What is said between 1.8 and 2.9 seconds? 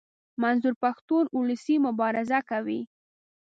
مبارزه کوي.